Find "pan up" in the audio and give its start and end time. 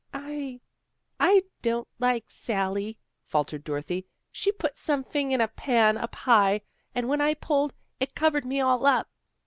5.47-6.15